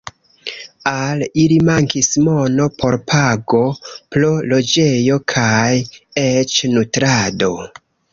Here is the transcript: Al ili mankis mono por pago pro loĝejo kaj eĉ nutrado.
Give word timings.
Al 0.91 1.19
ili 1.41 1.57
mankis 1.67 2.07
mono 2.27 2.65
por 2.77 2.97
pago 3.11 3.61
pro 4.15 4.31
loĝejo 4.53 5.19
kaj 5.35 5.71
eĉ 6.23 6.57
nutrado. 6.79 7.53